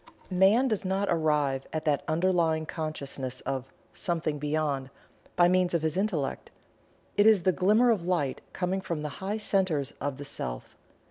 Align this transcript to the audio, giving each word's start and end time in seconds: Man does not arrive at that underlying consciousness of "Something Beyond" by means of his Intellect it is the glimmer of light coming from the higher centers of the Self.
Man 0.31 0.67
does 0.67 0.83
not 0.83 1.09
arrive 1.11 1.67
at 1.71 1.85
that 1.85 2.03
underlying 2.07 2.65
consciousness 2.65 3.41
of 3.41 3.71
"Something 3.93 4.39
Beyond" 4.39 4.89
by 5.35 5.47
means 5.47 5.75
of 5.75 5.83
his 5.83 5.95
Intellect 5.95 6.49
it 7.17 7.27
is 7.27 7.43
the 7.43 7.51
glimmer 7.51 7.91
of 7.91 8.07
light 8.07 8.41
coming 8.51 8.81
from 8.81 9.03
the 9.03 9.09
higher 9.21 9.37
centers 9.37 9.91
of 10.01 10.17
the 10.17 10.25
Self. 10.25 10.75